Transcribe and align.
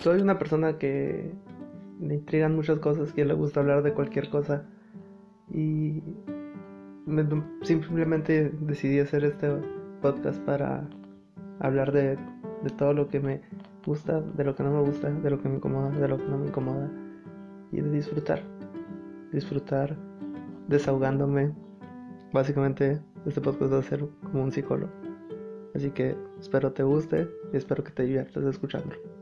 soy 0.00 0.22
una 0.22 0.38
persona 0.38 0.78
que 0.78 1.30
me 1.98 2.14
intrigan 2.14 2.56
muchas 2.56 2.78
cosas, 2.78 3.12
que 3.12 3.24
le 3.24 3.34
gusta 3.34 3.60
hablar 3.60 3.82
de 3.82 3.92
cualquier 3.92 4.30
cosa. 4.30 4.64
Y 5.52 6.02
simplemente 7.62 8.52
decidí 8.60 9.00
hacer 9.00 9.24
este 9.24 9.50
podcast 10.00 10.40
para 10.42 10.88
hablar 11.58 11.92
de, 11.92 12.18
todo 12.78 12.94
lo 12.94 13.08
que 13.08 13.20
me 13.20 13.42
gusta, 13.84 14.20
de 14.20 14.44
lo 14.44 14.54
que 14.54 14.62
no 14.62 14.72
me 14.72 14.80
gusta, 14.80 15.10
de 15.10 15.30
lo 15.30 15.40
que 15.40 15.48
me 15.48 15.56
incomoda, 15.56 15.90
de 15.90 16.08
lo 16.08 16.16
que 16.16 16.28
no 16.28 16.38
me 16.38 16.46
incomoda. 16.46 16.90
Y 17.72 17.80
de 17.80 17.90
disfrutar. 17.90 18.40
Disfrutar 19.32 19.96
desahogándome. 20.68 21.52
Básicamente 22.32 23.00
este 23.26 23.40
podcast 23.40 23.72
va 23.72 23.78
a 23.78 23.82
ser 23.82 24.06
como 24.22 24.44
un 24.44 24.52
psicólogo. 24.52 24.92
Así 25.74 25.90
que 25.90 26.16
espero 26.40 26.72
te 26.72 26.82
guste 26.82 27.28
y 27.52 27.56
espero 27.56 27.84
que 27.84 27.92
te 27.92 28.04
diviertas 28.04 28.44
escuchándolo. 28.44 29.19